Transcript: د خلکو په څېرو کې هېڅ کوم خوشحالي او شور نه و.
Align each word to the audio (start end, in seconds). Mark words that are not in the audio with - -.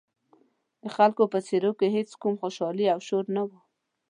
د 0.81 0.83
خلکو 0.95 1.23
په 1.33 1.39
څېرو 1.47 1.71
کې 1.79 1.87
هېڅ 1.95 2.09
کوم 2.21 2.33
خوشحالي 2.41 2.85
او 2.93 2.99
شور 3.07 3.25
نه 3.35 3.41
و. 3.47 3.49